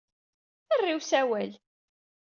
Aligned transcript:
Err 0.73 0.85
i 0.91 0.93
usawal. 0.97 1.51